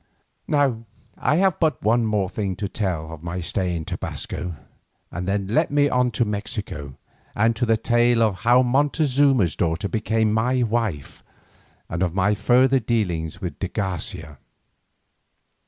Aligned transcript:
Now 0.47 0.85
I 1.15 1.35
have 1.35 1.59
but 1.59 1.83
one 1.83 2.07
more 2.07 2.27
thing 2.27 2.55
to 2.55 2.67
tell 2.67 3.13
of 3.13 3.21
my 3.21 3.39
stay 3.39 3.75
in 3.75 3.85
Tobasco, 3.85 4.55
and 5.11 5.27
then 5.27 5.45
let 5.45 5.69
me 5.69 5.89
on 5.89 6.09
to 6.17 6.25
Mexico, 6.25 6.97
and 7.35 7.55
to 7.55 7.67
the 7.67 7.77
tale 7.77 8.23
of 8.23 8.39
how 8.39 8.63
Montezuma's 8.63 9.55
daughter 9.55 9.87
became 9.87 10.33
my 10.33 10.63
wife, 10.63 11.23
and 11.87 12.01
of 12.01 12.15
my 12.15 12.33
further 12.33 12.79
dealings 12.79 13.41
with 13.41 13.59
de 13.59 13.67
Garcia. 13.67 14.39